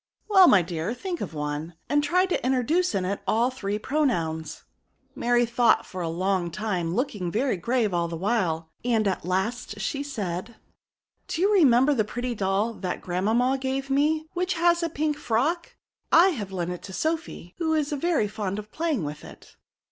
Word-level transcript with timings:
Well, 0.27 0.47
my 0.47 0.63
dear, 0.63 0.95
think 0.95 1.21
of 1.21 1.35
one; 1.35 1.75
and 1.87 2.03
try 2.03 2.25
to 2.25 2.43
introduce 2.43 2.95
in 2.95 3.05
it 3.05 3.21
all 3.27 3.51
the 3.51 3.55
three 3.55 3.77
pronouns." 3.77 4.63
Mary 5.13 5.45
thought 5.45 5.85
for 5.85 6.01
a 6.01 6.09
long 6.09 6.49
time, 6.49 6.95
looking 6.95 7.31
veiy 7.31 7.61
grave 7.61 7.93
all 7.93 8.07
the 8.07 8.17
while, 8.17 8.71
and 8.83 9.07
at 9.07 9.25
last 9.25 9.79
she 9.79 10.01
said 10.01 10.55
—"Do 11.27 11.39
you 11.43 11.53
remember 11.53 11.93
the 11.93 12.03
pretty 12.03 12.33
doll 12.33 12.73
that 12.73 13.01
grandmamma 13.03 13.59
gave 13.59 13.91
me, 13.91 14.25
which 14.33 14.55
has 14.55 14.81
a 14.81 14.89
pink 14.89 15.17
fi^ck? 15.19 15.67
I 16.11 16.29
have 16.29 16.51
lent 16.51 16.71
it 16.71 16.81
to 16.85 16.93
Sophy, 16.93 17.53
who 17.59 17.75
is 17.75 17.91
very 17.91 18.27
fond 18.27 18.57
of 18.57 18.71
playing 18.71 19.03
with 19.03 19.23
it. 19.23 19.55